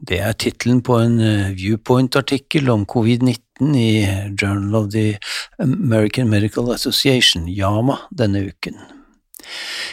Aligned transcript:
Det 0.00 0.20
er 0.22 0.36
tittelen 0.38 0.82
på 0.86 0.98
en 1.02 1.18
eh, 1.20 1.48
Viewpoint-artikkel 1.58 2.70
om 2.70 2.84
covid-19 2.86 3.74
i 3.74 3.90
Journal 4.38 4.84
of 4.84 4.92
the 4.92 5.18
American 5.62 6.30
Medical 6.30 6.70
Association, 6.72 7.48
YAMA, 7.48 7.98
denne 8.10 8.46
uken. 8.52 8.78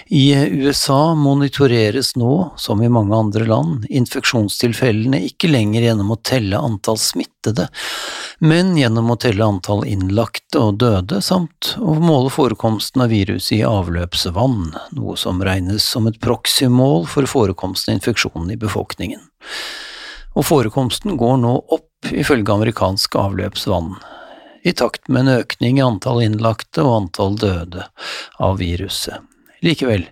I 0.07 0.35
USA 0.35 1.15
monitoreres 1.15 2.15
nå, 2.15 2.53
som 2.57 2.81
i 2.83 2.89
mange 2.89 3.15
andre 3.15 3.45
land, 3.49 3.85
infeksjonstilfellene 3.89 5.21
ikke 5.29 5.49
lenger 5.49 5.87
gjennom 5.87 6.11
å 6.13 6.19
telle 6.21 6.59
antall 6.59 6.99
smittede, 7.01 7.69
men 8.43 8.75
gjennom 8.77 9.09
å 9.13 9.17
telle 9.21 9.47
antall 9.47 9.85
innlagte 9.89 10.61
og 10.61 10.77
døde, 10.83 11.21
samt 11.25 11.73
å 11.79 11.95
måle 12.01 12.33
forekomsten 12.33 13.05
av 13.05 13.13
viruset 13.15 13.61
i 13.61 13.63
avløpsvann, 13.65 14.75
noe 14.99 15.17
som 15.17 15.41
regnes 15.45 15.87
som 15.95 16.11
et 16.11 16.21
proxymål 16.21 17.07
for 17.09 17.29
forekomsten 17.29 17.95
av 17.95 18.01
infeksjonen 18.01 18.53
i 18.53 18.61
befolkningen 18.61 19.23
og 20.35 20.43
forekomsten 20.43 21.15
går 21.19 21.37
nå 21.41 21.53
opp 21.77 22.11
ifølge 22.11 22.53
amerikansk 22.53 23.15
avløpsvann, 23.19 23.95
i 24.65 24.73
takt 24.73 25.07
med 25.07 25.25
en 25.25 25.41
økning 25.41 25.79
i 25.79 25.85
antall 25.85 26.23
innlagte 26.25 26.83
og 26.83 26.95
antall 27.03 27.37
døde 27.39 27.85
av 28.41 28.59
viruset. 28.59 29.21
Likevel, 29.65 30.03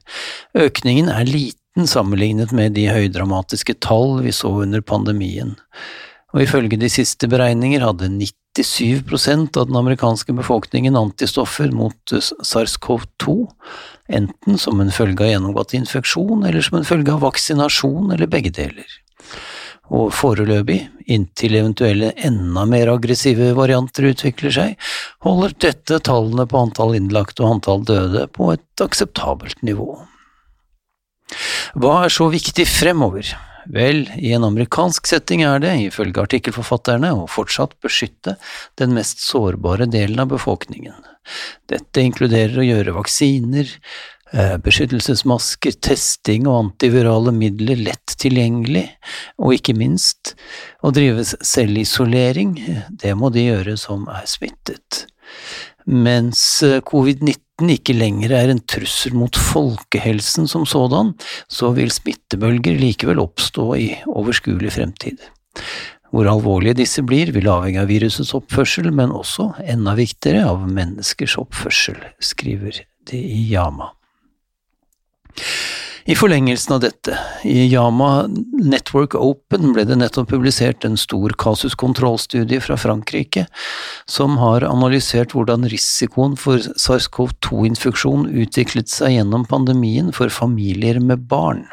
økningen 0.58 1.10
er 1.12 1.28
liten 1.30 1.90
sammenlignet 1.90 2.54
med 2.56 2.78
de 2.78 2.88
høydramatiske 2.94 3.76
tall 3.84 4.22
vi 4.24 4.34
så 4.34 4.54
under 4.64 4.82
pandemien, 4.86 5.58
og 6.34 6.46
ifølge 6.46 6.80
de 6.82 6.90
siste 6.90 7.28
beregninger 7.30 7.84
hadde 7.84 8.10
97% 8.10 9.60
av 9.60 9.68
den 9.70 9.78
amerikanske 9.78 10.34
befolkningen 10.38 10.98
antistoffer 10.98 11.74
mot 11.76 12.14
SARS-CoV-2, 12.14 13.36
enten 14.14 14.58
som 14.62 14.82
en 14.82 14.94
følge 14.94 15.26
av 15.26 15.34
gjennomgått 15.34 15.76
infeksjon 15.78 16.46
eller 16.48 16.66
som 16.66 16.80
en 16.80 16.88
følge 16.88 17.14
av 17.14 17.26
vaksinasjon 17.26 18.14
eller 18.16 18.32
begge 18.32 18.54
deler 18.56 19.00
og 19.94 20.10
foreløpig, 20.16 20.80
inntil 21.14 21.58
eventuelle 21.60 22.14
enda 22.26 22.64
mer 22.70 22.90
aggressive 22.94 23.52
varianter 23.58 24.10
utvikler 24.10 24.56
seg, 24.56 24.90
holder 25.26 25.54
dette 25.68 26.00
tallene 26.08 26.48
på 26.50 26.64
antall 26.66 26.96
innlagte 26.98 27.44
og 27.44 27.58
antall 27.58 27.86
døde 27.88 28.26
på 28.34 28.54
et 28.56 28.84
akseptabelt 28.84 29.62
nivå. 29.66 29.92
Hva 31.78 32.04
er 32.06 32.14
så 32.14 32.30
viktig 32.34 32.66
fremover? 32.70 33.34
Vel, 33.74 34.04
i 34.20 34.34
en 34.36 34.44
amerikansk 34.44 35.08
setting 35.08 35.44
er 35.48 35.62
det, 35.64 35.72
ifølge 35.86 36.26
artikkelforfatterne, 36.26 37.14
å 37.16 37.30
fortsatt 37.32 37.78
beskytte 37.84 38.36
den 38.80 38.92
mest 38.98 39.24
sårbare 39.24 39.88
delen 39.88 40.20
av 40.20 40.34
befolkningen. 40.34 40.98
Dette 41.72 42.04
inkluderer 42.04 42.60
å 42.60 42.66
gjøre 42.68 42.96
vaksiner, 42.98 43.70
beskyttelsesmasker, 44.34 45.76
testing 45.86 46.48
og 46.50 46.58
antivirale 46.58 47.34
midler 47.36 47.78
lett 47.90 48.16
tilgjengelig, 48.22 48.88
og 49.38 49.58
ikke 49.60 49.76
minst 49.78 50.34
å 50.82 50.94
drive 50.96 51.26
selvisolering, 51.26 52.56
det 52.90 53.14
må 53.20 53.30
de 53.34 53.46
gjøre 53.52 53.78
som 53.78 54.08
er 54.10 54.26
smittet. 54.30 55.06
Mens 55.86 56.64
eh, 56.64 56.80
covid-19 56.88 57.72
ikke 57.76 57.96
lenger 57.96 58.34
er 58.38 58.52
en 58.54 58.62
trussel 58.70 59.16
mot 59.18 59.36
folkehelsen 59.36 60.48
som 60.50 60.66
sådan, 60.68 61.14
så 61.52 61.74
vil 61.76 61.92
smittebølger 61.92 62.78
likevel 62.80 63.22
oppstå 63.24 63.66
i 63.80 63.90
overskuelig 64.08 64.74
fremtid. 64.78 65.20
Hvor 66.14 66.30
alvorlige 66.30 66.78
disse 66.84 67.04
blir, 67.06 67.34
vil 67.34 67.50
avhenge 67.50 67.82
av 67.82 67.90
virusets 67.90 68.36
oppførsel, 68.38 68.92
men 68.94 69.12
også, 69.16 69.50
enda 69.66 69.96
viktigere, 69.98 70.46
av 70.46 70.64
menneskers 70.70 71.36
oppførsel, 71.42 71.98
skriver 72.22 72.84
de 73.10 73.20
i 73.20 73.44
Yama. 73.50 73.92
I 76.06 76.16
forlengelsen 76.20 76.74
av 76.76 76.82
dette, 76.84 77.16
i 77.48 77.70
Yama 77.72 78.26
Network 78.60 79.16
Open 79.16 79.72
ble 79.72 79.86
det 79.88 79.96
nettopp 80.02 80.34
publisert 80.34 80.84
en 80.84 80.98
stor 81.00 81.32
kasuskontrollstudie 81.40 82.60
fra 82.64 82.76
Frankrike 82.76 83.46
som 84.04 84.36
har 84.42 84.66
analysert 84.68 85.32
hvordan 85.32 85.64
risikoen 85.72 86.36
for 86.40 86.60
SARS-CoV-2-infeksjon 86.60 88.28
utviklet 88.44 88.92
seg 88.92 89.16
gjennom 89.16 89.46
pandemien 89.48 90.12
for 90.16 90.34
familier 90.34 91.00
med 91.00 91.24
barn. 91.32 91.64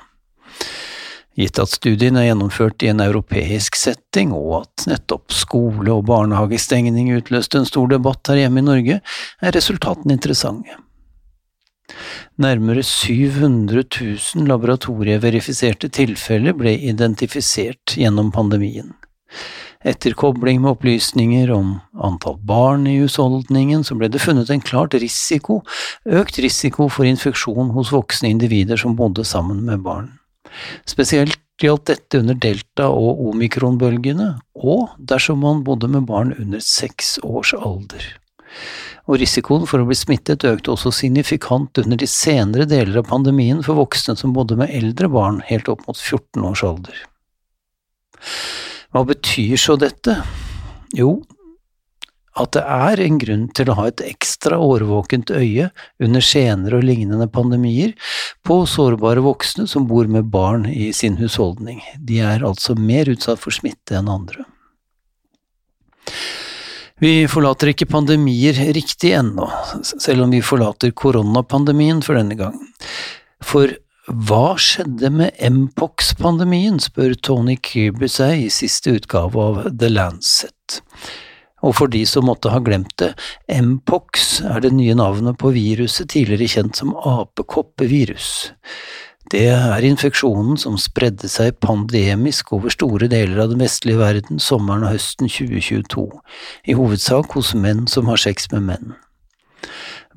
Gitt 1.40 1.58
at 1.62 1.72
studien 1.72 2.18
er 2.20 2.28
gjennomført 2.28 2.84
i 2.84 2.90
en 2.92 3.02
europeisk 3.02 3.78
setting, 3.78 4.30
og 4.36 4.60
at 4.60 4.86
nettopp 4.90 5.34
skole- 5.34 5.94
og 5.94 6.06
barnehagestengning 6.10 7.10
utløste 7.16 7.58
en 7.58 7.66
stor 7.66 7.90
debatt 7.90 8.30
her 8.30 8.44
hjemme 8.44 8.62
i 8.62 8.66
Norge, 8.66 9.00
er 9.40 9.56
resultatene 9.56 10.14
interessante. 10.14 10.78
Nærmere 12.40 12.82
700 12.86 13.84
000 13.84 14.48
laboratorieverifiserte 14.50 15.90
tilfeller 15.92 16.56
ble 16.56 16.76
identifisert 16.78 17.96
gjennom 17.96 18.32
pandemien. 18.34 18.94
Etter 19.80 20.12
kobling 20.12 20.58
med 20.60 20.74
opplysninger 20.74 21.50
om 21.54 21.78
antall 22.04 22.36
barn 22.44 22.84
i 22.90 22.98
husholdningen, 23.00 23.84
så 23.86 23.96
ble 23.96 24.10
det 24.12 24.20
funnet 24.20 24.50
en 24.52 24.60
klart 24.60 24.96
risiko, 25.00 25.62
økt 26.04 26.40
risiko 26.44 26.90
for 26.92 27.08
infeksjon 27.08 27.72
hos 27.76 27.92
voksne 27.94 28.28
individer 28.34 28.80
som 28.80 28.98
bodde 28.98 29.24
sammen 29.24 29.64
med 29.64 29.80
barn. 29.86 30.10
Spesielt 30.88 31.40
gjaldt 31.60 31.88
dette 31.88 32.20
under 32.20 32.36
delta- 32.36 32.92
og 32.92 33.24
omikronbølgene, 33.32 34.34
og 34.56 34.88
dersom 34.98 35.40
man 35.44 35.64
bodde 35.64 35.88
med 35.88 36.08
barn 36.08 36.34
under 36.36 36.60
seks 36.64 37.18
års 37.24 37.54
alder 37.56 38.19
og 39.08 39.18
risikoen 39.20 39.66
for 39.68 39.82
å 39.82 39.88
bli 39.88 39.96
smittet 39.98 40.46
økte 40.46 40.74
også 40.74 40.92
signifikant 40.94 41.80
under 41.82 41.98
de 41.98 42.08
senere 42.10 42.68
deler 42.70 43.00
av 43.00 43.08
pandemien 43.10 43.62
for 43.66 43.78
voksne 43.80 44.16
som 44.18 44.34
bodde 44.36 44.58
med 44.60 44.72
eldre 44.74 45.10
barn 45.10 45.40
helt 45.48 45.70
opp 45.72 45.86
mot 45.88 45.98
14 45.98 46.46
års 46.46 46.64
alder. 46.66 47.02
Hva 48.90 49.04
betyr 49.06 49.56
så 49.60 49.76
dette? 49.80 50.18
Jo, 50.96 51.20
at 52.38 52.52
det 52.54 52.62
er 52.62 53.00
en 53.02 53.18
grunn 53.20 53.46
til 53.56 53.70
å 53.70 53.76
ha 53.78 53.88
et 53.90 54.02
ekstra 54.06 54.58
årvåkent 54.62 55.32
øye 55.34 55.70
under 56.02 56.24
senere 56.24 56.78
og 56.78 56.86
lignende 56.86 57.26
pandemier 57.32 57.94
på 58.46 58.62
sårbare 58.70 59.22
voksne 59.24 59.66
som 59.70 59.88
bor 59.90 60.08
med 60.10 60.30
barn 60.32 60.66
i 60.70 60.90
sin 60.96 61.18
husholdning. 61.20 61.82
De 61.98 62.20
er 62.22 62.46
altså 62.46 62.76
mer 62.78 63.10
utsatt 63.10 63.42
for 63.42 63.54
smitte 63.54 63.98
enn 63.98 64.10
andre. 64.10 64.46
Vi 67.00 67.24
forlater 67.32 67.70
ikke 67.72 67.88
pandemier 67.88 68.58
riktig 68.76 69.14
ennå, 69.16 69.46
selv 69.82 70.26
om 70.26 70.34
vi 70.34 70.42
forlater 70.44 70.92
koronapandemien 70.92 72.02
for 72.04 72.18
denne 72.20 72.36
gang. 72.36 72.58
For 73.40 73.72
hva 74.10 74.56
skjedde 74.60 75.08
med 75.14 75.40
mpox-pandemien, 75.40 76.76
spør 76.82 77.14
Tony 77.24 77.56
Kirby 77.56 78.08
seg 78.10 78.44
i 78.44 78.52
siste 78.52 78.98
utgave 78.98 79.40
av 79.40 79.62
The 79.70 79.88
Lancet. 79.88 80.80
Og 81.64 81.76
for 81.76 81.92
de 81.92 82.02
som 82.08 82.26
måtte 82.28 82.52
ha 82.52 82.60
glemt 82.64 82.92
det, 83.00 83.14
mpox 83.48 84.40
er 84.44 84.60
det 84.64 84.72
nye 84.76 84.96
navnet 84.96 85.38
på 85.40 85.52
viruset 85.56 86.12
tidligere 86.12 86.48
kjent 86.52 86.80
som 86.80 86.92
apekoppevirus. 86.96 88.50
Det 89.30 89.44
er 89.46 89.84
infeksjonen 89.86 90.56
som 90.58 90.74
spredde 90.80 91.28
seg 91.30 91.60
pandemisk 91.62 92.48
over 92.56 92.72
store 92.74 93.06
deler 93.12 93.38
av 93.44 93.52
den 93.52 93.60
vestlige 93.62 94.00
verden 94.00 94.40
sommeren 94.42 94.82
og 94.82 94.96
høsten 94.96 95.30
2022, 95.30 96.02
i 96.66 96.74
hovedsak 96.74 97.36
hos 97.38 97.52
menn 97.54 97.84
som 97.90 98.10
har 98.10 98.18
sex 98.18 98.48
med 98.50 98.64
menn. 98.66 98.96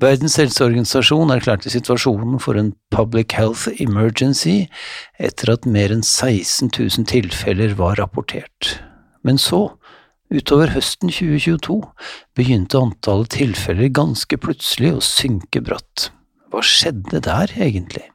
Verdens 0.02 0.34
helseorganisasjon 0.40 1.30
erklærte 1.30 1.70
situasjonen 1.70 2.40
for 2.42 2.58
en 2.58 2.72
public 2.90 3.36
health 3.38 3.68
emergency 3.78 4.64
etter 5.22 5.52
at 5.54 5.68
mer 5.76 5.94
enn 5.94 6.02
16 6.02 6.72
000 6.74 7.06
tilfeller 7.06 7.76
var 7.78 7.94
rapportert. 8.02 8.80
Men 9.22 9.38
så, 9.38 9.68
utover 10.34 10.74
høsten 10.74 11.14
2022, 11.14 11.78
begynte 12.34 12.82
antallet 12.82 13.30
tilfeller 13.36 13.94
ganske 13.94 14.40
plutselig 14.42 14.96
å 14.96 15.06
synke 15.06 15.62
bratt. 15.62 16.08
Hva 16.50 16.66
skjedde 16.66 17.22
der, 17.22 17.54
egentlig? 17.54 18.08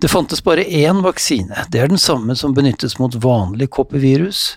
Det 0.00 0.08
fantes 0.08 0.40
bare 0.44 0.64
én 0.64 1.02
vaksine, 1.04 1.66
det 1.68 1.80
er 1.80 1.90
den 1.92 2.00
samme 2.00 2.32
som 2.36 2.54
benyttes 2.56 2.94
mot 2.98 3.14
vanlig 3.20 3.68
koppevirus, 3.76 4.56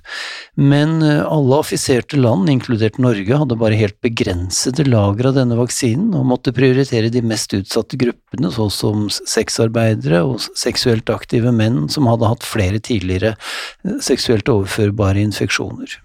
men 0.55 1.01
eh, 1.03 1.19
alle 1.19 1.57
affiserte 1.59 2.15
land, 2.15 2.47
inkludert 2.49 2.95
Norge, 3.03 3.39
hadde 3.41 3.57
bare 3.59 3.75
helt 3.75 3.99
begrensede 4.05 4.85
lager 4.87 5.29
av 5.29 5.35
denne 5.41 5.59
vaksinen 5.59 6.15
og 6.15 6.29
måtte 6.31 6.55
prioritere 6.55 7.11
de 7.11 7.25
mest 7.27 7.51
utsatte 7.57 7.99
gruppene, 7.99 8.53
så 8.55 8.69
som 8.71 9.09
sexarbeidere 9.11 10.23
og 10.29 10.39
seksuelt 10.55 11.11
aktive 11.11 11.51
menn 11.51 11.89
som 11.91 12.07
hadde 12.07 12.31
hatt 12.31 12.47
flere 12.47 12.79
tidligere 12.79 13.35
eh, 13.35 13.99
seksuelt 13.99 14.47
overførbare 14.47 15.27
infeksjoner. 15.27 15.99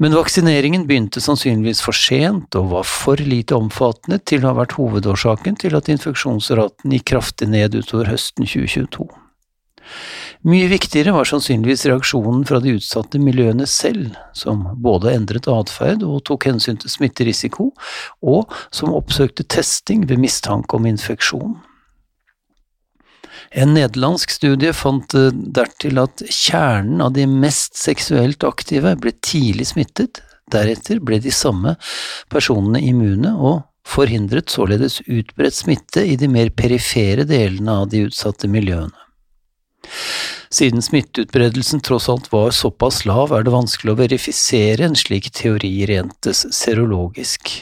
Men 0.00 0.16
vaksineringen 0.16 0.86
begynte 0.88 1.20
sannsynligvis 1.20 1.82
for 1.84 1.96
sent 1.96 2.56
og 2.58 2.70
var 2.72 2.86
for 2.88 3.20
lite 3.20 3.56
omfattende 3.58 4.20
til 4.24 4.44
å 4.44 4.52
ha 4.52 4.60
vært 4.62 4.76
hovedårsaken 4.78 5.58
til 5.60 5.76
at 5.78 5.90
infeksjonsraten 5.92 6.94
gikk 6.96 7.10
kraftig 7.12 7.50
ned 7.52 7.76
utover 7.76 8.12
høsten 8.12 8.48
2022. 8.48 9.08
Mye 10.42 10.66
viktigere 10.70 11.12
var 11.14 11.28
sannsynligvis 11.28 11.84
reaksjonen 11.86 12.42
fra 12.48 12.58
de 12.62 12.74
utsatte 12.78 13.20
miljøene 13.22 13.66
selv, 13.70 14.16
som 14.34 14.64
både 14.82 15.12
endret 15.14 15.46
atferd 15.50 16.02
og 16.06 16.24
tok 16.26 16.48
hensyn 16.50 16.80
til 16.82 16.90
smitterisiko, 16.90 17.68
og 18.26 18.56
som 18.74 18.94
oppsøkte 18.96 19.46
testing 19.46 20.08
ved 20.10 20.22
mistanke 20.22 20.78
om 20.78 20.88
infeksjon. 20.90 21.60
En 23.52 23.74
nederlandsk 23.76 24.32
studie 24.32 24.72
fant 24.72 25.14
eh, 25.18 25.28
dertil 25.32 26.00
at 26.00 26.22
kjernen 26.28 27.02
av 27.04 27.12
de 27.16 27.26
mest 27.28 27.76
seksuelt 27.76 28.44
aktive 28.48 28.94
ble 29.00 29.12
tidlig 29.20 29.68
smittet, 29.74 30.22
deretter 30.52 31.00
ble 31.04 31.18
de 31.22 31.32
samme 31.32 31.76
personene 32.32 32.80
immune 32.80 33.34
og 33.36 33.62
forhindret 33.88 34.52
således 34.52 35.00
utbredt 35.04 35.56
smitte 35.56 36.04
i 36.06 36.16
de 36.16 36.28
mer 36.30 36.52
perifere 36.56 37.26
delene 37.28 37.82
av 37.82 37.90
de 37.92 38.06
utsatte 38.06 38.48
miljøene. 38.48 38.96
Siden 40.52 40.84
smitteutbredelsen 40.84 41.80
tross 41.84 42.08
alt 42.12 42.28
var 42.32 42.52
såpass 42.54 43.02
lav, 43.08 43.32
er 43.32 43.44
det 43.44 43.54
vanskelig 43.54 43.94
å 43.94 44.00
verifisere 44.02 44.84
en 44.84 44.96
slik 44.98 45.30
teori 45.34 45.72
rent 45.88 46.28
serologisk. 46.28 47.54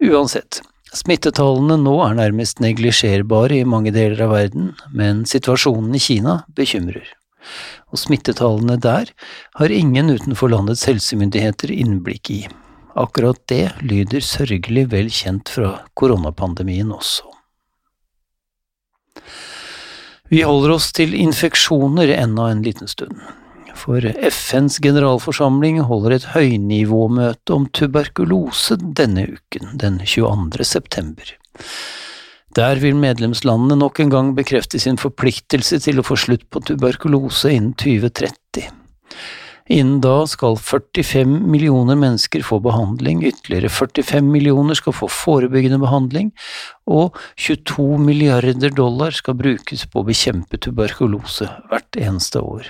Uansett, 0.00 0.62
Smittetallene 0.90 1.76
nå 1.78 1.92
er 2.02 2.16
nærmest 2.18 2.58
neglisjerbare 2.62 3.60
i 3.60 3.66
mange 3.68 3.92
deler 3.94 4.24
av 4.24 4.32
verden, 4.34 4.72
men 4.90 5.22
situasjonen 5.28 5.94
i 5.94 6.02
Kina 6.02 6.40
bekymrer. 6.56 7.06
Og 7.94 8.00
smittetallene 8.02 8.74
der 8.82 9.12
har 9.60 9.74
ingen 9.74 10.10
utenfor 10.10 10.50
landets 10.50 10.82
helsemyndigheter 10.90 11.70
innblikk 11.70 12.32
i. 12.34 12.40
Akkurat 12.98 13.38
det 13.50 13.68
lyder 13.86 14.24
sørgelig 14.26 14.88
vel 14.90 15.12
kjent 15.14 15.52
fra 15.54 15.76
koronapandemien 15.94 16.90
også. 16.90 17.28
Vi 20.30 20.42
holder 20.46 20.74
oss 20.74 20.90
til 20.94 21.14
infeksjoner 21.14 22.10
enda 22.18 22.50
en 22.50 22.66
liten 22.66 22.90
stund 22.90 23.18
for 23.78 24.04
FNs 24.30 24.78
generalforsamling 24.82 25.80
holder 25.88 26.16
et 26.16 26.28
høynivåmøte 26.34 27.54
om 27.56 27.66
tuberkulose 27.76 28.78
denne 28.80 29.26
uken, 29.36 29.74
den 29.80 30.00
22. 30.04 30.64
september. 30.66 31.34
Der 32.58 32.80
vil 32.82 32.96
medlemslandene 32.98 33.78
nok 33.78 34.00
en 34.02 34.10
gang 34.10 34.34
bekrefte 34.34 34.80
sin 34.82 34.98
forpliktelse 34.98 35.78
til 35.84 36.00
å 36.00 36.06
få 36.06 36.18
slutt 36.18 36.48
på 36.50 36.62
tuberkulose 36.66 37.52
innen 37.54 37.76
2030. 37.78 38.66
Innen 39.70 40.00
da 40.02 40.24
skal 40.26 40.56
45 40.58 41.30
millioner 41.46 41.94
mennesker 41.94 42.42
få 42.42 42.58
behandling, 42.64 43.22
ytterligere 43.22 43.70
45 43.70 44.26
millioner 44.26 44.74
skal 44.74 44.96
få 44.98 45.06
forebyggende 45.06 45.78
behandling, 45.78 46.32
og 46.90 47.14
22 47.38 48.00
milliarder 48.02 48.74
dollar 48.74 49.14
skal 49.14 49.38
brukes 49.38 49.86
på 49.86 50.02
å 50.02 50.08
bekjempe 50.10 50.58
tuberkulose 50.58 51.46
hvert 51.70 52.02
eneste 52.02 52.42
år. 52.42 52.66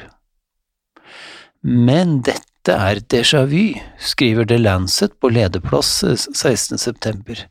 Men 1.62 2.21
dette 2.25 2.73
er 2.73 3.03
déjà 3.12 3.43
vu, 3.49 3.75
skriver 4.01 4.47
The 4.49 4.57
Lancet 4.61 5.12
på 5.21 5.29
lederplass 5.33 6.03
16.9, 6.05 7.45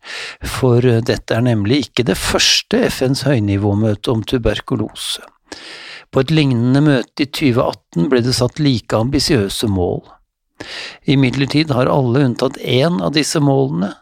for 0.45 0.81
dette 0.81 1.35
er 1.35 1.45
nemlig 1.45 1.83
ikke 1.85 2.07
det 2.09 2.17
første 2.17 2.81
FNs 2.89 3.21
høynivåmøte 3.27 4.09
om 4.13 4.23
tuberkulose. 4.25 5.21
På 6.09 6.23
et 6.23 6.33
lignende 6.33 6.81
møte 6.81 7.25
i 7.25 7.29
2018 7.29 8.09
ble 8.09 8.23
det 8.25 8.33
satt 8.33 8.61
like 8.61 8.97
ambisiøse 8.97 9.69
mål. 9.69 10.01
Imidlertid 11.05 11.69
har 11.73 11.89
alle 11.91 12.25
unntatt 12.25 12.57
én 12.57 12.97
av 13.05 13.13
disse 13.13 13.41
målene, 13.43 13.93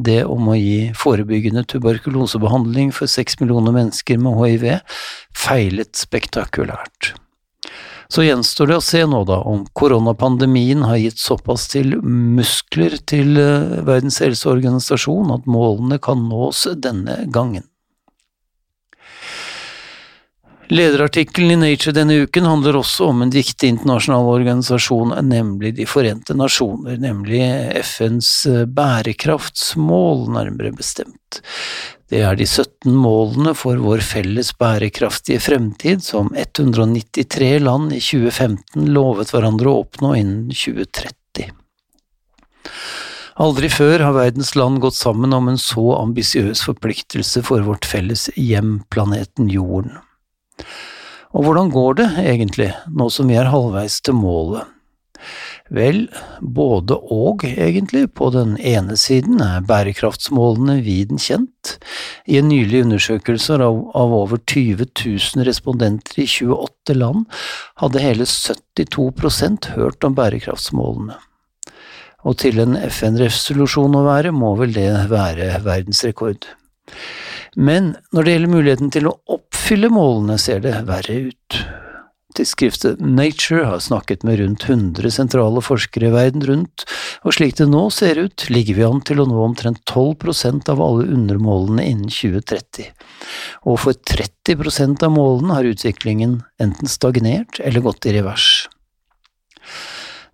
det 0.00 0.22
om 0.24 0.48
å 0.48 0.56
gi 0.56 0.90
forebyggende 0.96 1.66
tuberkulosebehandling 1.68 2.94
for 2.96 3.10
seks 3.12 3.36
millioner 3.42 3.76
mennesker 3.76 4.16
med 4.22 4.40
hiv, 4.40 4.70
feilet 5.36 5.92
spektakulært. 6.00 7.12
Så 8.10 8.24
gjenstår 8.26 8.66
det 8.66 8.76
å 8.80 8.82
se 8.82 9.04
nå, 9.06 9.22
da, 9.28 9.38
om 9.46 9.62
koronapandemien 9.78 10.82
har 10.82 10.98
gitt 10.98 11.20
såpass 11.22 11.68
til 11.70 11.94
muskler 12.02 12.96
til 13.06 13.38
eh, 13.38 13.82
Verdens 13.86 14.18
helseorganisasjon 14.24 15.30
at 15.36 15.46
målene 15.46 16.00
kan 16.02 16.24
nås 16.26 16.66
denne 16.82 17.20
gangen. 17.30 17.68
Lederartikkelen 20.70 21.50
i 21.50 21.70
Nature 21.72 21.94
denne 21.94 22.14
uken 22.26 22.44
handler 22.46 22.76
også 22.78 23.08
om 23.10 23.24
en 23.24 23.32
viktig 23.34 23.72
internasjonal 23.72 24.28
organisasjon, 24.36 25.16
nemlig 25.26 25.72
De 25.78 25.86
forente 25.86 26.34
nasjoner, 26.34 26.98
nemlig 27.02 27.40
FNs 27.82 28.30
eh, 28.50 28.66
bærekraftsmål, 28.66 30.28
nærmere 30.34 30.74
bestemt. 30.74 31.42
Det 32.10 32.24
er 32.26 32.34
de 32.34 32.42
17 32.42 32.90
målene 32.90 33.52
for 33.54 33.78
vår 33.78 34.00
felles 34.02 34.50
bærekraftige 34.58 35.38
fremtid 35.44 36.02
som 36.02 36.32
193 36.34 37.52
land 37.62 37.92
i 37.94 38.00
2015 38.02 38.88
lovet 38.90 39.30
hverandre 39.30 39.70
å 39.70 39.84
oppnå 39.84 40.16
innen 40.18 40.48
2030. 40.50 41.52
Aldri 43.40 43.70
før 43.72 44.02
har 44.08 44.16
verdens 44.18 44.56
land 44.58 44.82
gått 44.82 44.98
sammen 44.98 45.32
om 45.32 45.52
en 45.52 45.60
så 45.60 45.86
ambisiøs 46.00 46.64
forpliktelse 46.66 47.44
for 47.46 47.62
vårt 47.64 47.86
felles 47.86 48.26
hjem, 48.34 48.80
planeten 48.90 49.46
Jorden. 49.48 49.94
Og 51.30 51.46
hvordan 51.46 51.70
går 51.70 52.00
det 52.02 52.08
egentlig, 52.26 52.72
nå 52.90 53.06
som 53.14 53.30
vi 53.30 53.38
er 53.38 53.54
halvveis 53.54 54.02
til 54.02 54.18
målet? 54.18 54.66
Vel, 55.70 56.08
både 56.42 56.96
og, 57.14 57.44
egentlig. 57.46 58.08
På 58.18 58.32
den 58.34 58.56
ene 58.58 58.96
siden 58.98 59.38
er 59.44 59.62
bærekraftsmålene 59.68 60.80
viden 60.82 61.20
kjent. 61.22 61.76
I 62.26 62.40
en 62.40 62.50
nylig 62.50 62.82
undersøkelse 62.88 63.60
av, 63.62 63.78
over 63.94 64.40
20 64.50 64.88
000 64.98 65.46
respondenter 65.46 66.24
i 66.24 66.26
28 66.26 66.96
land 66.98 67.26
hadde 67.82 68.02
hele 68.02 68.26
72% 68.26 69.70
hørt 69.76 70.06
om 70.06 70.16
bærekraftsmålene. 70.18 71.20
Og 72.26 72.36
til 72.42 72.58
en 72.60 72.74
FN-resolusjon 72.76 73.94
å 73.96 74.04
være, 74.04 74.34
må 74.34 74.56
vel 74.58 74.74
det 74.74 74.90
være 75.08 75.54
verdensrekord. 75.64 76.50
Men 77.56 77.94
når 78.12 78.26
det 78.26 78.34
gjelder 78.34 78.52
muligheten 78.58 78.90
til 78.94 79.08
å 79.10 79.16
oppfylle 79.38 79.90
målene, 79.94 80.36
ser 80.38 80.60
det 80.66 80.74
verre 80.90 81.16
ut. 81.30 81.60
Tidsskriftet 82.40 83.00
Nature 83.00 83.64
har 83.64 83.78
snakket 83.78 84.22
med 84.22 84.38
rundt 84.38 84.62
100 84.64 85.10
sentrale 85.12 85.60
forskere 85.60 86.08
verden 86.14 86.46
rundt, 86.48 86.86
og 87.20 87.34
slik 87.36 87.58
det 87.58 87.66
nå 87.68 87.82
ser 87.92 88.16
ut, 88.16 88.46
ligger 88.48 88.78
vi 88.78 88.86
an 88.86 89.02
til 89.04 89.20
å 89.20 89.26
nå 89.28 89.42
omtrent 89.44 89.82
12% 89.84 90.70
av 90.72 90.80
alle 90.80 91.04
undermålene 91.12 91.84
innen 91.84 92.08
2030, 92.08 92.88
og 93.68 93.76
for 93.84 94.00
30% 94.14 95.04
av 95.04 95.12
målene 95.12 95.58
har 95.58 95.68
utviklingen 95.68 96.38
enten 96.64 96.88
stagnert 96.88 97.60
eller 97.60 97.84
gått 97.84 98.08
i 98.08 98.16
revers. 98.16 98.48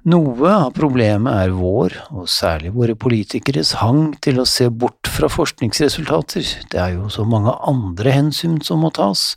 Noe 0.07 0.51
av 0.55 0.69
problemet 0.71 1.35
er 1.35 1.51
vår, 1.51 1.97
og 2.15 2.29
særlig 2.31 2.71
våre 2.77 2.95
politikeres, 2.95 3.73
hang 3.81 4.13
til 4.23 4.39
å 4.39 4.45
se 4.47 4.69
bort 4.71 5.09
fra 5.11 5.27
forskningsresultater, 5.27 6.47
det 6.71 6.79
er 6.79 6.93
jo 6.95 7.09
så 7.11 7.25
mange 7.27 7.51
andre 7.67 8.13
hensyn 8.15 8.61
som 8.63 8.85
må 8.87 8.93
tas, 8.95 9.33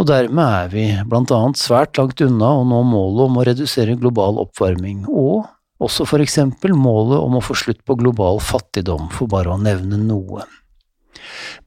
og 0.00 0.08
dermed 0.08 0.40
er 0.46 0.72
vi 0.72 0.86
blant 1.04 1.34
annet 1.36 1.60
svært 1.60 2.00
langt 2.00 2.24
unna 2.24 2.54
å 2.62 2.64
nå 2.64 2.80
målet 2.88 3.26
om 3.26 3.36
å 3.36 3.44
redusere 3.50 3.98
global 4.00 4.40
oppvarming, 4.40 5.04
og 5.12 5.44
også 5.84 6.08
for 6.08 6.24
eksempel 6.24 6.72
målet 6.72 7.20
om 7.20 7.36
å 7.36 7.44
få 7.44 7.60
slutt 7.60 7.84
på 7.84 8.00
global 8.00 8.40
fattigdom, 8.40 9.10
for 9.12 9.28
bare 9.28 9.52
å 9.52 9.60
nevne 9.60 10.00
noe. 10.00 10.48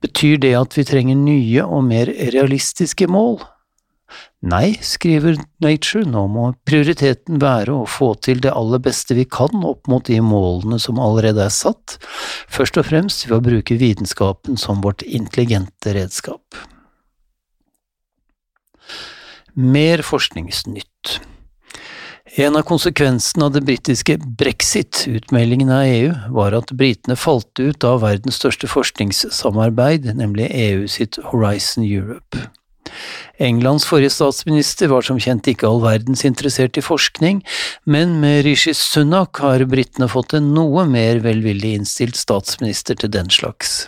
Betyr 0.01 0.41
det 0.41 0.55
at 0.57 0.73
vi 0.73 0.89
trenger 0.89 1.21
nye 1.21 1.61
og 1.61 1.85
mer 1.93 2.09
realistiske 2.09 3.05
mål? 3.05 3.43
Nei, 4.45 4.75
skriver 4.85 5.39
Nature, 5.63 6.05
nå 6.05 6.27
må 6.29 6.45
prioriteten 6.69 7.39
være 7.41 7.73
å 7.73 7.87
få 7.89 8.11
til 8.21 8.43
det 8.43 8.53
aller 8.53 8.81
beste 8.83 9.17
vi 9.17 9.25
kan 9.25 9.63
opp 9.65 9.89
mot 9.89 10.05
de 10.05 10.19
målene 10.21 10.77
som 10.81 11.01
allerede 11.01 11.41
er 11.47 11.53
satt, 11.53 11.97
først 12.51 12.77
og 12.77 12.85
fremst 12.91 13.25
ved 13.25 13.39
å 13.39 13.45
bruke 13.47 13.77
vitenskapen 13.81 14.59
som 14.61 14.83
vårt 14.85 15.01
intelligente 15.01 15.95
redskap. 15.97 16.59
Mer 19.55 20.03
forskningsnytt. 20.05 21.15
En 22.37 22.57
av 22.59 22.65
konsekvensene 22.67 23.47
av 23.47 23.53
det 23.55 23.61
britiske 23.63 24.17
brexit-utmeldingen 24.19 25.71
av 25.71 25.87
EU 25.87 26.11
var 26.35 26.57
at 26.57 26.73
britene 26.75 27.15
falt 27.15 27.61
ut 27.61 27.87
av 27.87 28.01
verdens 28.03 28.37
største 28.41 28.67
forskningssamarbeid, 28.67 30.09
nemlig 30.19 30.49
EU 30.51 30.83
sitt 30.91 31.17
Horizon 31.31 31.87
Europe. 31.87 32.43
Englands 33.41 33.87
forrige 33.87 34.13
statsminister 34.15 34.91
var 34.91 35.05
som 35.05 35.19
kjent 35.21 35.47
ikke 35.51 35.67
all 35.69 35.81
verdens 35.83 36.25
interessert 36.27 36.77
i 36.79 36.85
forskning, 36.85 37.41
men 37.85 38.19
med 38.21 38.43
Rishi 38.47 38.73
Sunak 38.77 39.41
har 39.43 39.65
britene 39.71 40.09
fått 40.11 40.37
en 40.37 40.53
noe 40.55 40.85
mer 40.89 41.21
velvillig 41.25 41.75
innstilt 41.79 42.19
statsminister 42.19 42.97
til 42.99 43.11
den 43.13 43.31
slags. 43.33 43.85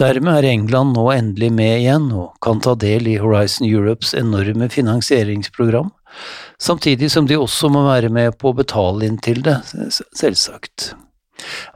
Dermed 0.00 0.40
er 0.40 0.48
England 0.48 0.96
nå 0.96 1.10
endelig 1.12 1.50
med 1.52 1.82
igjen 1.82 2.08
og 2.16 2.38
kan 2.44 2.62
ta 2.64 2.72
del 2.78 3.10
i 3.10 3.18
Horizon 3.20 3.68
Europes 3.68 4.14
enorme 4.16 4.70
finansieringsprogram 4.72 5.92
samtidig 6.62 7.10
som 7.12 7.28
de 7.28 7.38
også 7.38 7.70
må 7.72 7.84
være 7.86 8.10
med 8.12 8.36
på 8.40 8.50
å 8.50 8.56
betale 8.56 9.08
inn 9.08 9.18
til 9.22 9.42
det, 9.44 9.58
selvsagt. 10.16 10.92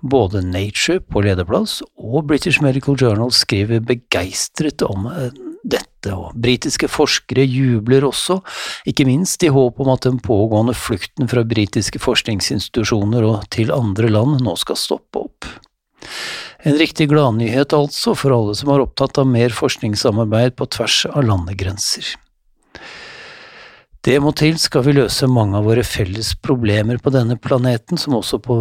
Både 0.03 0.45
Nature 0.47 1.01
på 1.03 1.25
lederplass 1.25 1.81
og 1.97 2.29
British 2.31 2.63
Medical 2.63 2.99
Journal 3.01 3.33
skriver 3.35 3.83
begeistret 3.83 4.85
om 4.87 5.09
eh, 5.11 5.33
dette, 5.67 6.13
og 6.15 6.35
britiske 6.39 6.89
forskere 6.91 7.45
jubler 7.47 8.07
også, 8.07 8.39
ikke 8.89 9.07
minst 9.09 9.43
i 9.43 9.51
håp 9.53 9.81
om 9.83 9.91
at 9.95 10.07
den 10.07 10.21
pågående 10.23 10.77
flukten 10.79 11.31
fra 11.31 11.45
britiske 11.47 12.01
forskningsinstitusjoner 12.03 13.27
og 13.27 13.49
til 13.55 13.75
andre 13.75 14.11
land 14.13 14.41
nå 14.47 14.57
skal 14.61 14.79
stoppe 14.79 15.27
opp. 15.27 15.49
En 16.67 16.79
riktig 16.79 17.09
gladnyhet 17.11 17.75
altså 17.77 18.15
for 18.19 18.35
alle 18.35 18.55
som 18.59 18.73
er 18.73 18.83
opptatt 18.83 19.19
av 19.21 19.29
mer 19.31 19.55
forskningssamarbeid 19.55 20.57
på 20.59 20.69
tvers 20.75 21.05
av 21.13 21.27
landegrenser. 21.27 22.15
Det 24.07 24.17
må 24.23 24.31
til 24.39 24.55
skal 24.63 24.85
vi 24.87 24.95
løse 24.95 25.27
mange 25.27 25.59
av 25.59 25.67
våre 25.67 25.83
felles 25.87 26.31
problemer 26.39 27.01
på 27.03 27.11
denne 27.11 27.35
planeten, 27.43 27.99
som 27.99 28.15
også, 28.15 28.39
på, 28.39 28.57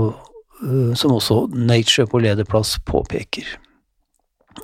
øh, 0.66 0.96
som 0.98 1.14
også 1.14 1.44
Nature 1.54 2.08
på 2.10 2.22
lederplass 2.24 2.80
påpeker. 2.86 3.46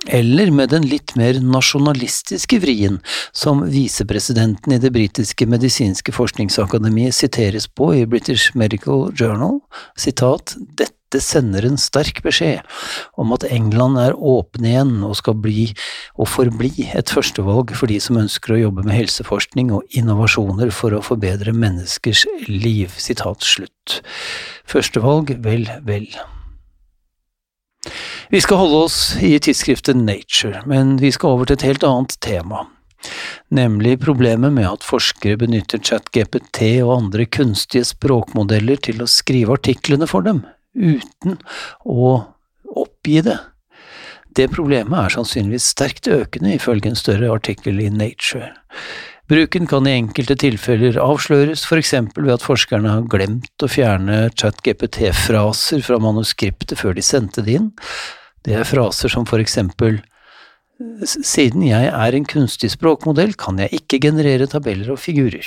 Eller 0.06 0.50
med 0.50 0.72
den 0.72 0.86
litt 0.88 1.14
mer 1.18 1.36
nasjonalistiske 1.44 2.58
vrien 2.62 2.98
som 3.36 3.62
visepresidenten 3.70 4.74
i 4.74 4.80
det 4.82 4.90
britiske 4.94 5.46
medisinske 5.46 6.14
forskningsakademiet 6.16 7.14
siteres 7.14 7.68
på 7.68 7.92
i 8.00 8.06
British 8.08 8.56
Medical 8.58 9.10
Journal, 9.14 9.60
sitat, 9.98 10.56
dette 10.80 11.20
sender 11.22 11.68
en 11.68 11.78
sterk 11.78 12.22
beskjed 12.24 12.64
om 13.20 13.34
at 13.36 13.44
England 13.52 14.00
er 14.00 14.16
åpne 14.16 14.72
igjen 14.72 14.94
og 15.06 15.14
skal 15.20 15.36
bli 15.44 15.68
og 16.16 16.30
forbli 16.32 16.88
et 16.96 17.12
førstevalg 17.12 17.76
for 17.76 17.92
de 17.92 18.00
som 18.02 18.18
ønsker 18.24 18.56
å 18.56 18.62
jobbe 18.64 18.88
med 18.88 18.96
helseforskning 18.96 19.74
og 19.76 19.98
innovasjoner 19.98 20.72
for 20.74 20.96
å 20.96 21.04
forbedre 21.04 21.54
menneskers 21.54 22.24
liv. 22.48 22.96
Sitat 22.96 23.44
slutt. 23.44 24.00
Førstevalg, 24.66 25.36
vel, 25.44 25.68
vel. 25.86 26.08
Vi 28.30 28.40
skal 28.40 28.60
holde 28.62 28.84
oss 28.86 28.98
i 29.22 29.34
tidsskriftet 29.42 29.98
Nature, 29.98 30.62
men 30.70 30.96
vi 31.02 31.10
skal 31.12 31.34
over 31.34 31.48
til 31.48 31.58
et 31.58 31.66
helt 31.66 31.86
annet 31.86 32.14
tema 32.22 32.66
nemlig 33.52 34.00
problemet 34.02 34.52
med 34.54 34.68
at 34.68 34.86
forskere 34.86 35.40
benytter 35.40 35.80
ChatGPT 35.82 36.62
og 36.84 36.94
andre 36.96 37.26
kunstige 37.26 37.86
språkmodeller 37.88 38.80
til 38.86 39.02
å 39.02 39.10
skrive 39.10 39.56
artiklene 39.58 40.08
for 40.10 40.26
dem, 40.26 40.44
uten 40.74 41.38
å 41.84 42.12
oppgi 42.72 43.20
det. 43.26 43.38
Det 44.32 44.48
problemet 44.52 44.96
er 44.96 45.12
sannsynligvis 45.12 45.72
sterkt 45.74 46.08
økende, 46.08 46.54
ifølge 46.56 46.92
en 46.92 46.96
større 46.96 47.32
artikkel 47.34 47.82
i 47.84 47.90
Nature. 47.92 48.48
Bruken 49.32 49.64
kan 49.64 49.86
i 49.88 49.94
enkelte 49.96 50.34
tilfeller 50.36 50.98
avsløres, 51.00 51.62
eksempel 51.80 52.26
ved 52.26 52.34
at 52.34 52.42
forskerne 52.44 52.90
har 52.92 53.06
glemt 53.08 53.64
å 53.64 53.68
fjerne 53.70 54.26
chat-GPT-fraser 54.36 55.80
fra 55.86 55.96
manuskriptet 56.04 56.76
før 56.76 56.98
de 56.98 57.04
sendte 57.06 57.40
det 57.46 57.54
inn. 57.56 57.70
Det 58.44 58.58
er 58.58 58.68
fraser 58.68 59.08
som 59.08 59.24
eksempel 59.40 60.02
Siden 61.06 61.62
jeg 61.62 61.88
er 61.94 62.16
en 62.18 62.28
kunstig 62.28 62.72
språkmodell, 62.74 63.32
kan 63.38 63.60
jeg 63.62 63.80
ikke 63.80 64.02
generere 64.02 64.50
tabeller 64.50 64.92
og 64.92 65.00
figurer. 65.00 65.46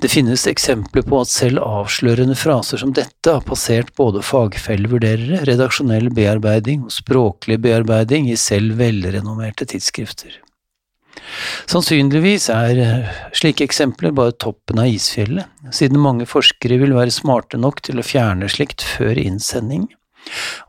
Det 0.00 0.08
finnes 0.08 0.46
eksempler 0.48 1.04
på 1.06 1.20
at 1.20 1.30
selv 1.30 1.62
avslørende 1.62 2.34
fraser 2.34 2.80
som 2.80 2.94
dette 2.96 3.30
har 3.30 3.44
passert 3.46 3.94
både 4.00 4.24
fagfellevurderere, 4.26 5.44
redaksjonell 5.46 6.08
bearbeiding 6.16 6.88
og 6.88 6.94
språklig 6.98 7.60
bearbeiding 7.60 8.30
i 8.32 8.38
selv 8.40 8.80
velrenommerte 8.80 9.68
tidsskrifter. 9.68 10.40
Sannsynligvis 11.70 12.48
er 12.52 12.80
eh, 12.82 13.08
slike 13.36 13.64
eksempler 13.66 14.14
bare 14.16 14.34
toppen 14.42 14.80
av 14.82 14.90
isfjellet, 14.90 15.48
siden 15.74 16.02
mange 16.02 16.26
forskere 16.28 16.80
vil 16.80 16.94
være 16.96 17.14
smarte 17.14 17.60
nok 17.60 17.82
til 17.86 18.00
å 18.00 18.06
fjerne 18.06 18.48
slikt 18.50 18.84
før 18.86 19.18
innsending, 19.20 19.88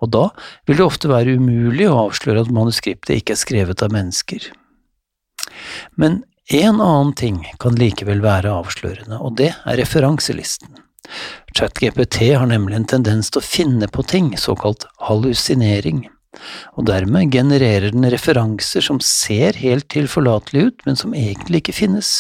og 0.02 0.12
da 0.16 0.26
vil 0.70 0.80
det 0.80 0.86
ofte 0.86 1.12
være 1.12 1.38
umulig 1.38 1.90
å 1.90 2.08
avsløre 2.08 2.46
at 2.46 2.54
manuskriptet 2.54 3.18
ikke 3.20 3.36
er 3.36 3.42
skrevet 3.42 3.84
av 3.84 3.94
mennesker. 3.94 4.48
Men 6.00 6.22
en 6.52 6.82
annen 6.82 7.14
ting 7.18 7.44
kan 7.64 7.78
likevel 7.80 8.24
være 8.24 8.54
avslørende, 8.54 9.20
og 9.20 9.38
det 9.40 9.52
er 9.56 9.78
referanselisten. 9.80 10.80
ChatGPT 11.58 12.32
har 12.38 12.48
nemlig 12.48 12.78
en 12.78 12.88
tendens 12.88 13.32
til 13.32 13.42
å 13.42 13.46
finne 13.46 13.88
på 13.92 14.04
ting, 14.08 14.32
såkalt 14.40 14.86
hallusinering, 15.08 16.06
og 16.78 16.86
dermed 16.88 17.32
genererer 17.34 17.92
den 17.92 18.08
referanser 18.12 18.84
som 18.86 19.02
ser 19.04 19.60
helt 19.60 19.90
tilforlatelige 19.92 20.72
ut, 20.72 20.86
men 20.88 21.00
som 21.00 21.16
egentlig 21.18 21.64
ikke 21.64 21.80
finnes. 21.82 22.12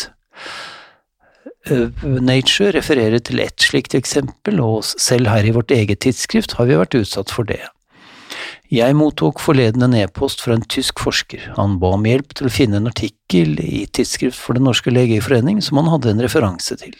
Nature 2.01 2.71
refererer 2.73 3.21
til 3.21 3.39
ett 3.43 3.61
slikt 3.61 3.95
eksempel, 3.95 4.59
og 4.59 4.83
selv 4.83 5.29
her 5.29 5.45
i 5.45 5.53
vårt 5.55 5.71
eget 5.71 6.01
tidsskrift 6.03 6.57
har 6.57 6.67
vi 6.67 6.79
vært 6.79 6.97
utsatt 6.97 7.31
for 7.33 7.47
det. 7.47 7.61
Jeg 8.71 8.95
mottok 8.95 9.41
forleden 9.43 9.83
en 9.83 9.95
e-post 9.99 10.41
fra 10.45 10.55
en 10.55 10.63
tysk 10.63 11.01
forsker. 11.03 11.49
Han 11.57 11.75
ba 11.81 11.91
om 11.97 12.05
hjelp 12.07 12.31
til 12.39 12.47
å 12.47 12.53
finne 12.55 12.79
en 12.79 12.87
artikkel 12.87 13.57
i 13.59 13.83
Tidsskrift 13.91 14.39
for 14.39 14.55
Den 14.55 14.63
norske 14.63 14.93
legeforening 14.93 15.59
som 15.65 15.81
han 15.81 15.89
hadde 15.91 16.13
en 16.13 16.23
referanse 16.23 16.77
til. 16.79 16.95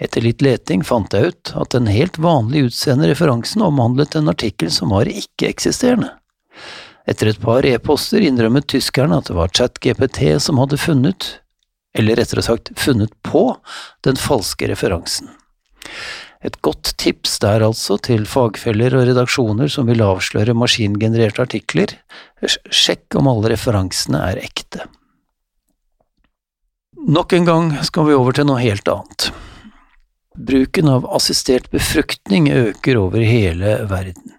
Etter 0.00 0.24
litt 0.24 0.42
leting 0.42 0.82
fant 0.86 1.14
jeg 1.14 1.30
ut 1.30 1.52
at 1.60 1.74
den 1.74 1.86
helt 1.90 2.18
vanlig 2.18 2.66
utseende 2.68 3.06
referansen 3.10 3.62
omhandlet 3.62 4.16
en 4.18 4.32
artikkel 4.32 4.72
som 4.74 4.90
var 4.94 5.10
ikke-eksisterende. 5.10 6.10
Etter 7.06 7.30
et 7.30 7.40
par 7.40 7.66
e-poster 7.68 8.24
innrømmet 8.24 8.66
tyskerne 8.72 9.20
at 9.20 9.28
det 9.28 9.36
var 9.36 9.52
ChatGPT 9.54 10.34
som 10.42 10.58
hadde 10.62 10.80
funnet, 10.80 11.28
eller 11.94 12.18
rettere 12.18 12.42
sagt 12.42 12.72
funnet 12.80 13.12
på, 13.22 13.52
den 14.02 14.18
falske 14.18 14.66
referansen. 14.70 15.30
Et 16.44 16.56
godt 16.64 16.90
tips 17.00 17.38
der 17.40 17.62
altså 17.64 17.96
til 18.04 18.26
fagfeller 18.28 18.96
og 18.98 19.06
redaksjoner 19.08 19.70
som 19.72 19.86
vil 19.88 20.02
avsløre 20.04 20.56
maskingenererte 20.58 21.44
artikler, 21.46 21.94
sjekk 22.68 23.16
om 23.20 23.30
alle 23.30 23.54
referansene 23.54 24.20
er 24.32 24.42
ekte. 24.42 24.84
Nok 27.04 27.32
en 27.36 27.48
gang 27.48 27.72
skal 27.84 28.08
vi 28.08 28.16
over 28.16 28.36
til 28.36 28.48
noe 28.48 28.60
helt 28.64 28.88
annet. 28.88 29.30
Bruken 30.38 30.88
av 30.88 31.06
assistert 31.14 31.70
befruktning 31.70 32.48
øker 32.50 32.96
over 32.98 33.22
hele 33.22 33.76
verden. 33.86 34.32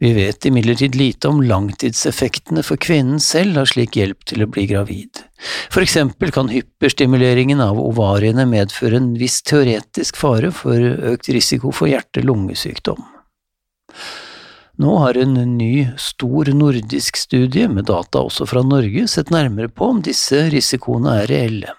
Vi 0.00 0.14
vet 0.16 0.46
imidlertid 0.48 0.94
lite 0.96 1.28
om 1.28 1.42
langtidseffektene 1.44 2.62
for 2.64 2.80
kvinnen 2.80 3.20
selv 3.20 3.60
av 3.60 3.68
slik 3.68 3.98
hjelp 4.00 4.24
til 4.24 4.40
å 4.40 4.48
bli 4.48 4.64
gravid. 4.70 5.20
For 5.68 5.84
eksempel 5.84 6.32
kan 6.32 6.48
hyperstimuleringen 6.48 7.60
av 7.60 7.76
ovariene 7.82 8.46
medføre 8.48 8.96
en 8.96 9.10
viss 9.20 9.42
teoretisk 9.44 10.16
fare 10.16 10.48
for 10.56 10.80
økt 11.12 11.28
risiko 11.28 11.68
for 11.68 11.92
hjerte-lungesykdom. 11.92 13.04
Nå 14.80 14.96
har 15.02 15.20
en 15.20 15.36
ny, 15.58 15.90
stor 16.00 16.48
nordisk 16.56 17.20
studie, 17.20 17.68
med 17.68 17.90
data 17.92 18.24
også 18.24 18.48
fra 18.48 18.64
Norge, 18.64 19.04
sett 19.04 19.28
nærmere 19.28 19.68
på 19.68 19.92
om 19.92 20.00
disse 20.00 20.46
risikoene 20.48 21.18
er 21.20 21.28
reelle. 21.28 21.76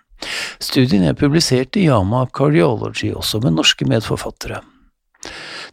Studien 0.62 1.06
er 1.08 1.18
publisert 1.18 1.78
i 1.80 1.88
Yama 1.88 2.26
Cardiology, 2.34 3.12
også 3.16 3.42
med 3.44 3.58
norske 3.58 3.88
medforfattere. 3.90 4.62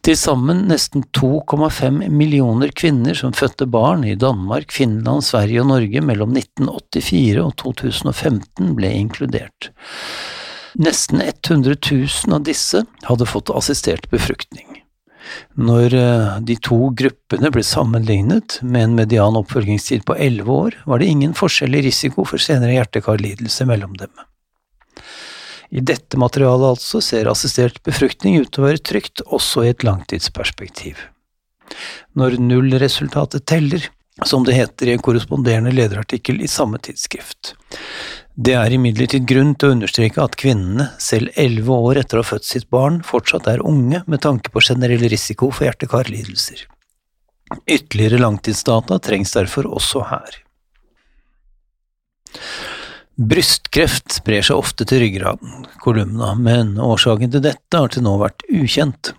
Til 0.04 0.14
sammen 0.16 0.66
nesten 0.70 1.02
2,5 1.16 2.04
millioner 2.14 2.70
kvinner 2.76 3.16
som 3.18 3.34
fødte 3.34 3.66
barn 3.66 4.04
i 4.06 4.14
Danmark, 4.14 4.70
Finland, 4.72 5.24
Sverige 5.26 5.64
og 5.64 5.72
Norge 5.72 6.02
mellom 6.04 6.36
1984 6.36 7.42
og 7.42 7.54
2015 7.64 8.74
ble 8.78 8.92
inkludert. 8.94 9.72
Nesten 10.78 11.24
100 11.24 11.80
000 11.82 12.36
av 12.36 12.44
disse 12.46 12.84
hadde 13.08 13.26
fått 13.26 13.50
assistert 13.50 14.06
befruktning. 14.12 14.78
Når 15.58 15.94
eh, 15.98 16.36
de 16.46 16.56
to 16.62 16.78
gruppene 16.96 17.50
ble 17.52 17.64
sammenlignet, 17.66 18.60
med 18.62 18.86
en 18.86 18.96
median 18.96 19.36
oppfølgingstid 19.40 20.06
på 20.08 20.16
11 20.16 20.52
år, 20.54 20.78
var 20.88 21.02
det 21.02 21.10
ingen 21.10 21.34
forskjell 21.36 21.74
i 21.76 21.84
risiko 21.88 22.24
for 22.28 22.40
senere 22.42 22.78
hjertekarlidelse 22.78 23.66
mellom 23.68 23.98
dem. 23.98 24.12
I 25.70 25.82
dette 25.84 26.16
materialet 26.20 26.74
altså 26.74 27.00
ser 27.04 27.28
assistert 27.28 27.82
befruktning 27.84 28.38
ut 28.40 28.50
til 28.52 28.64
å 28.64 28.68
være 28.70 28.84
trygt 28.90 29.22
også 29.26 29.66
i 29.66 29.72
et 29.74 29.84
langtidsperspektiv. 29.84 31.00
Når 32.16 32.38
nullresultatet 32.40 33.44
teller, 33.48 33.90
som 34.26 34.46
det 34.46 34.56
heter 34.56 34.88
i 34.88 34.94
en 34.96 35.02
korresponderende 35.04 35.70
lederartikkel 35.74 36.40
i 36.42 36.48
samme 36.50 36.80
tidsskrift. 36.82 37.52
Det 38.38 38.54
er 38.54 38.74
imidlertid 38.74 39.26
grunn 39.28 39.52
til 39.58 39.68
å 39.68 39.76
understreke 39.76 40.22
at 40.22 40.36
kvinnene, 40.38 40.88
selv 41.02 41.34
elleve 41.38 41.74
år 41.74 42.00
etter 42.02 42.18
å 42.18 42.24
ha 42.24 42.30
født 42.30 42.46
sitt 42.46 42.68
barn, 42.70 43.00
fortsatt 43.06 43.48
er 43.50 43.64
unge 43.66 44.02
med 44.06 44.22
tanke 44.24 44.52
på 44.54 44.62
generell 44.64 45.04
risiko 45.10 45.50
for 45.50 45.68
hjerte-kar-lidelser. 45.68 46.64
Ytterligere 47.66 48.20
langtidsdata 48.22 48.98
trengs 49.02 49.34
derfor 49.34 49.68
også 49.78 50.04
her. 50.10 50.38
Brystkreft 53.18 54.12
sprer 54.20 54.44
seg 54.46 54.60
ofte 54.60 54.84
til 54.86 55.02
ryggraden, 55.02 55.64
kolumna, 55.82 56.36
men 56.38 56.76
årsaken 56.78 57.32
til 57.34 57.42
dette 57.42 57.80
har 57.80 57.90
til 57.90 58.04
nå 58.06 58.12
vært 58.20 58.44
ukjent. 58.46 59.10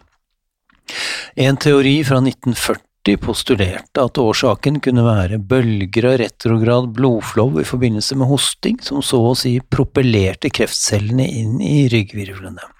En 1.35 1.59
teori 1.59 1.97
fra 2.07 2.21
1940 2.23 3.19
postulerte 3.19 4.05
at 4.07 4.21
årsaken 4.21 4.79
kunne 4.85 5.03
være 5.03 5.41
bølger 5.51 6.07
av 6.13 6.17
retrograd 6.21 6.89
blodflow 6.95 7.59
i 7.59 7.67
forbindelse 7.67 8.15
med 8.21 8.31
hosting, 8.31 8.79
som 8.85 9.03
så 9.03 9.19
å 9.19 9.35
si 9.35 9.57
propellerte 9.59 10.51
kreftcellene 10.53 11.27
inn 11.41 11.59
i 11.59 11.89
ryggvirvlene. 11.91 12.71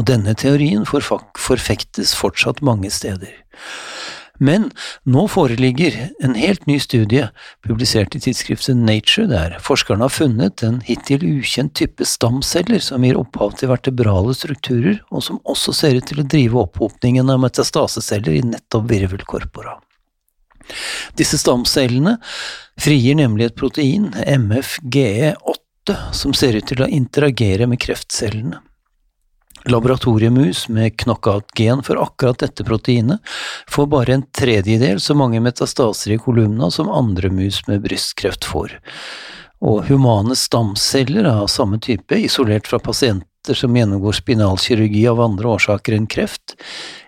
Og 0.00 0.08
denne 0.08 0.32
teorien 0.40 0.88
forfektes 0.88 2.16
fortsatt 2.16 2.64
mange 2.64 2.88
steder. 2.92 3.32
Men 4.42 4.66
nå 5.06 5.28
foreligger 5.30 5.94
en 6.24 6.34
helt 6.34 6.66
ny 6.66 6.80
studie, 6.82 7.28
publisert 7.62 8.16
i 8.16 8.20
tidsskriftet 8.24 8.76
Nature, 8.76 9.28
der 9.30 9.54
forskerne 9.62 10.08
har 10.08 10.14
funnet 10.14 10.64
en 10.66 10.80
hittil 10.86 11.22
ukjent 11.36 11.76
type 11.78 12.06
stamceller 12.08 12.82
som 12.82 13.06
gir 13.06 13.20
opphav 13.20 13.54
til 13.60 13.70
vertebrale 13.70 14.34
strukturer, 14.34 14.98
og 15.14 15.22
som 15.22 15.38
også 15.46 15.76
ser 15.76 16.00
ut 16.00 16.08
til 16.10 16.24
å 16.24 16.26
drive 16.26 16.64
opphopningen 16.66 17.30
av 17.30 17.44
metastaseceller 17.46 18.40
i 18.40 18.44
nettopp 18.50 18.90
virvelkorpora. 18.90 19.78
Disse 21.14 21.38
stamcellene 21.38 22.16
frigir 22.80 23.20
nemlig 23.20 23.52
et 23.52 23.58
protein, 23.58 24.10
MFGE8, 24.18 25.98
som 26.16 26.34
ser 26.34 26.58
ut 26.58 26.66
til 26.66 26.82
å 26.82 26.90
interagere 26.90 27.68
med 27.70 27.78
kreftcellene 27.84 28.64
laboratoriemus 29.64 30.68
med 30.68 30.96
knockout-gen 31.00 31.82
for 31.82 32.00
akkurat 32.02 32.38
dette 32.38 32.64
proteinet 32.64 33.20
får 33.70 33.86
bare 33.86 34.14
en 34.14 34.26
tredjedel 34.36 35.00
så 35.00 35.16
mange 35.16 35.40
metastaser 35.40 36.14
i 36.14 36.18
kolumna 36.18 36.70
som 36.70 36.90
andre 36.90 37.30
mus 37.30 37.62
med 37.68 37.84
brystkreft 37.84 38.44
får. 38.44 38.76
Og 39.64 39.86
humane 39.88 40.36
stamceller 40.36 41.24
av 41.30 41.46
samme 41.48 41.78
type, 41.80 42.16
isolert 42.18 42.68
fra 42.68 42.78
pasienter 42.78 43.56
som 43.56 43.76
gjennomgår 43.76 44.20
spinalkirurgi 44.20 45.06
av 45.08 45.20
andre 45.24 45.54
årsaker 45.56 45.96
enn 45.96 46.08
kreft, 46.10 46.56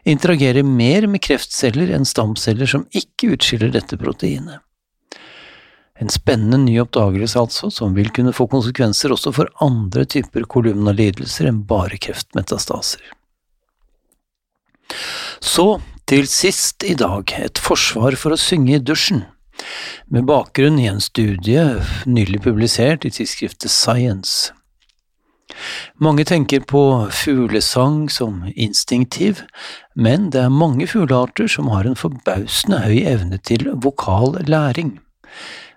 interagerer 0.08 0.64
mer 0.64 1.08
med 1.10 1.24
kreftceller 1.24 1.92
enn 1.96 2.08
stamceller 2.08 2.68
som 2.70 2.86
ikke 2.96 3.34
utskiller 3.36 3.72
dette 3.74 4.00
proteinet. 4.00 4.65
En 6.00 6.10
spennende 6.12 6.58
ny 6.60 6.76
oppdagelse, 6.82 7.40
altså, 7.40 7.70
som 7.72 7.94
vil 7.96 8.10
kunne 8.12 8.34
få 8.36 8.46
konsekvenser 8.52 9.14
også 9.14 9.32
for 9.36 9.52
andre 9.64 10.04
typer 10.04 10.44
kolumnalidelser 10.44 11.48
enn 11.48 11.62
bare 11.68 11.96
kreftmetastaser. 11.96 13.00
Så, 15.40 15.78
til 16.06 16.28
sist 16.30 16.84
i 16.86 16.94
dag, 16.94 17.32
et 17.40 17.58
forsvar 17.58 18.14
for 18.20 18.36
å 18.36 18.40
synge 18.40 18.76
i 18.76 18.82
dusjen, 18.82 19.24
med 20.12 20.28
bakgrunn 20.28 20.76
i 20.78 20.90
en 20.90 21.00
studie 21.00 21.64
nylig 22.04 22.42
publisert 22.44 23.08
i 23.08 23.10
tidsskriftet 23.10 23.72
Science. 23.72 24.52
Mange 26.02 26.26
tenker 26.28 26.60
på 26.68 26.82
fuglesang 27.14 28.10
som 28.12 28.42
instinktiv, 28.52 29.40
men 29.96 30.28
det 30.34 30.42
er 30.44 30.52
mange 30.52 30.88
fuglearter 30.90 31.48
som 31.48 31.70
har 31.72 31.88
en 31.88 31.96
forbausende 31.96 32.82
høy 32.84 32.98
evne 33.06 33.40
til 33.40 33.70
vokal 33.72 34.36
læring. 34.44 34.98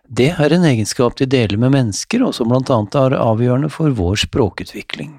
Det 0.10 0.32
er 0.42 0.54
en 0.56 0.64
egenskap 0.66 1.20
de 1.20 1.28
deler 1.30 1.60
med 1.62 1.76
mennesker, 1.76 2.24
og 2.26 2.34
som 2.34 2.50
blant 2.50 2.70
annet 2.74 2.96
er 2.98 3.18
avgjørende 3.20 3.70
for 3.70 3.94
vår 3.94 4.18
språkutvikling. 4.26 5.12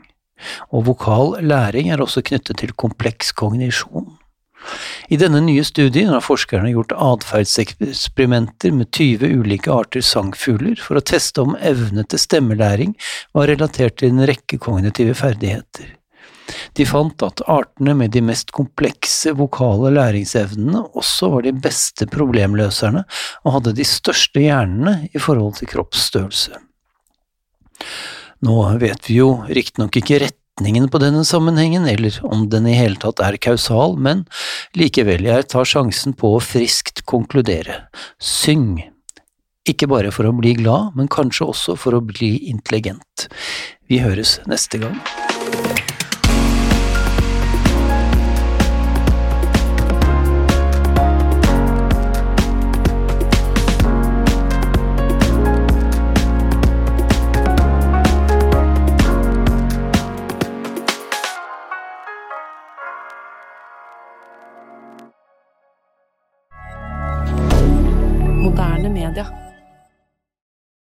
Og 0.75 0.89
vokal 0.89 1.37
læring 1.47 1.93
er 1.93 2.03
også 2.03 2.25
knyttet 2.27 2.59
til 2.59 2.73
kompleks 2.75 3.31
kognisjon. 3.37 4.09
I 5.09 5.17
denne 5.21 5.41
nye 5.45 5.63
studien 5.65 6.11
har 6.13 6.25
forskerne 6.25 6.73
gjort 6.75 6.93
atferdseksperimenter 6.93 8.75
med 8.77 8.91
20 8.93 9.31
ulike 9.41 9.71
arter 9.73 10.05
sangfugler 10.05 10.83
for 10.83 10.99
å 10.99 11.05
teste 11.07 11.47
om 11.47 11.57
evne 11.57 12.05
til 12.11 12.21
stemmelæring 12.21 12.93
var 13.37 13.49
relatert 13.49 14.01
til 14.03 14.13
en 14.13 14.27
rekke 14.29 14.59
kognitive 14.61 15.15
ferdigheter. 15.17 16.00
De 16.79 16.87
fant 16.89 17.25
at 17.27 17.43
artene 17.51 17.95
med 17.99 18.15
de 18.15 18.23
mest 18.25 18.53
komplekse 18.57 19.35
vokale 19.39 19.93
læringsevnene 19.97 20.83
også 20.99 21.31
var 21.35 21.47
de 21.47 21.55
beste 21.55 22.09
problemløserne 22.11 23.05
og 23.45 23.57
hadde 23.59 23.77
de 23.79 23.87
største 23.87 24.43
hjernene 24.43 25.11
i 25.15 25.23
forhold 25.23 25.59
til 25.61 25.71
kroppsstørrelse. 25.71 26.59
Nå 28.47 28.61
vet 28.81 29.09
vi 29.09 29.19
jo 29.21 29.33
riktignok 29.49 29.99
ikke 30.01 30.23
retningen 30.25 30.89
på 30.93 31.01
denne 31.03 31.25
sammenhengen, 31.29 31.87
eller 31.89 32.17
om 32.25 32.47
den 32.53 32.69
i 32.69 32.77
hele 32.77 32.97
tatt 33.01 33.21
er 33.25 33.37
kausal, 33.41 33.99
men 34.01 34.25
likevel, 34.77 35.27
jeg 35.29 35.49
tar 35.53 35.69
sjansen 35.69 36.17
på 36.17 36.35
å 36.37 36.45
friskt 36.45 37.05
konkludere. 37.09 37.85
Syng! 38.17 38.79
Ikke 39.69 39.91
bare 39.91 40.13
for 40.15 40.25
å 40.25 40.33
bli 40.37 40.55
glad, 40.57 40.97
men 40.97 41.11
kanskje 41.13 41.51
også 41.53 41.77
for 41.79 41.97
å 41.97 42.05
bli 42.05 42.33
intelligent. 42.49 43.29
Vi 43.93 44.01
høres 44.01 44.39
neste 44.49 44.81
gang. 44.81 44.97